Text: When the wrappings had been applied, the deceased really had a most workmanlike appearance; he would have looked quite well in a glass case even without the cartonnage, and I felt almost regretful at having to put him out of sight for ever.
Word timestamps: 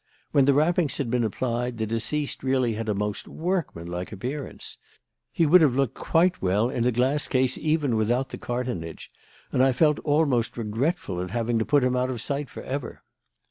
When 0.31 0.45
the 0.45 0.55
wrappings 0.55 0.97
had 0.97 1.11
been 1.11 1.23
applied, 1.23 1.77
the 1.77 1.85
deceased 1.85 2.41
really 2.41 2.73
had 2.73 2.89
a 2.89 2.95
most 2.95 3.27
workmanlike 3.27 4.11
appearance; 4.11 4.79
he 5.31 5.45
would 5.45 5.61
have 5.61 5.75
looked 5.75 5.93
quite 5.93 6.41
well 6.41 6.71
in 6.71 6.85
a 6.85 6.91
glass 6.91 7.27
case 7.27 7.55
even 7.55 7.95
without 7.95 8.29
the 8.29 8.39
cartonnage, 8.39 9.11
and 9.51 9.61
I 9.61 9.73
felt 9.73 9.99
almost 9.99 10.57
regretful 10.57 11.21
at 11.21 11.29
having 11.29 11.59
to 11.59 11.65
put 11.65 11.83
him 11.83 11.95
out 11.95 12.09
of 12.09 12.19
sight 12.19 12.49
for 12.49 12.63
ever. 12.63 13.03